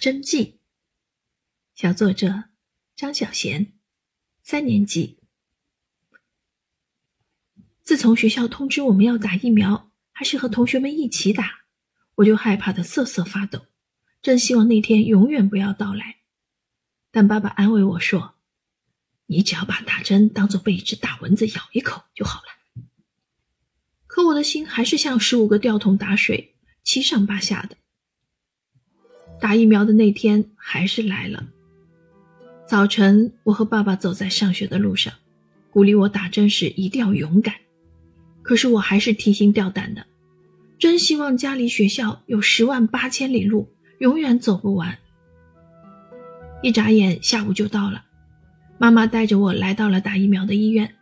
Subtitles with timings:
[0.00, 0.44] 针记》，
[1.74, 2.44] 小作者
[2.96, 3.74] 张小贤，
[4.42, 5.18] 三年级。
[7.82, 11.64] 自从学校通知我们要打疫苗，还是和同学们一起打，
[12.14, 13.66] 我就害怕的瑟瑟发抖，
[14.22, 16.20] 真希望那天永远不要到来。
[17.10, 18.36] 但爸爸安慰我说
[19.28, 22.84] ：“你只要把打针当做被一只大蚊子咬一口就好了。”
[24.08, 27.76] 可我的心还是像十五个吊桶打水，七上八下的。
[29.40, 31.42] 打疫苗的那天还是来了。
[32.68, 35.12] 早晨，我和爸爸走在上学的路上，
[35.70, 37.54] 鼓励我打针时一定要勇敢。
[38.42, 40.04] 可是我还是提心吊胆的，
[40.78, 44.96] 真希望家离学校有十万八千里路，永远走不完。
[46.62, 48.04] 一眨眼，下午就到了。
[48.78, 50.94] 妈妈带着我来到了打疫苗的医院。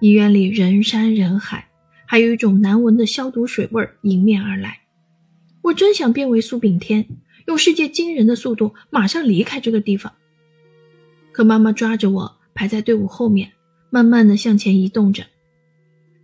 [0.00, 1.68] 医院里人山人海，
[2.06, 4.80] 还有一种难闻的消毒水味迎面而来。
[5.62, 7.06] 我真想变为苏炳添，
[7.46, 10.12] 用世界惊人的速度马上离开这个地方。
[11.32, 13.52] 可妈妈抓着我，排在队伍后面，
[13.90, 15.24] 慢慢的向前移动着。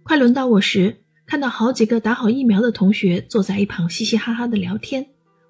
[0.03, 5.07] 快轮到我时，看到好几个打好疫苗的同学坐在一旁嘻嘻哈哈的聊天，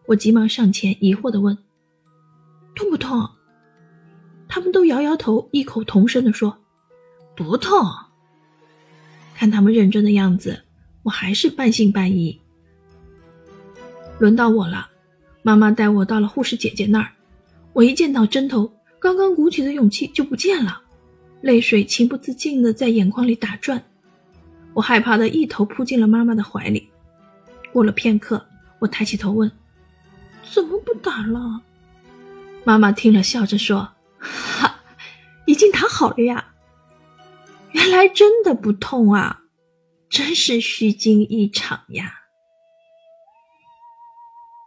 [0.06, 1.56] 我急忙上前疑惑的问
[2.74, 3.28] ：“痛不痛？”
[4.48, 6.58] 他们都摇摇头，异口同声的说
[7.36, 7.86] ：“不痛。”
[9.34, 10.64] 看他们认真的样子，
[11.04, 12.38] 我还是半信半疑。
[14.18, 14.90] 轮到我了，
[15.42, 17.10] 妈妈带我到了护士姐姐那儿，
[17.72, 20.80] 我一见到针头，刚刚鼓起的勇气就不见了，
[21.40, 23.82] 泪水情不自禁的在眼眶里打转。
[24.74, 26.88] 我害怕的一头扑进了妈妈的怀里。
[27.72, 28.44] 过了片刻，
[28.78, 29.50] 我抬起头问
[30.52, 31.62] ：“怎么不打了？”
[32.64, 34.82] 妈妈听了，笑着说：“哈，
[35.46, 36.52] 已经打好了呀。
[37.72, 39.40] 原来真的不痛啊，
[40.08, 42.19] 真是虚惊一场呀。”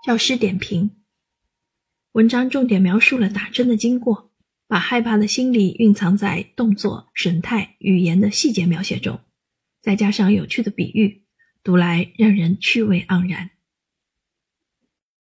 [0.03, 0.91] 教师点评：
[2.11, 4.33] 文章重点描述了打针的经过，
[4.67, 9.21] 把害怕的心理蕴藏在动作、神态、语言的细节描写中。
[9.81, 11.23] 再加上有趣的比喻，
[11.63, 13.51] 读来让人趣味盎然。